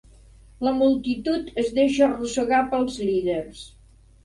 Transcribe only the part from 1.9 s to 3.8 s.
arrossegar pels líders.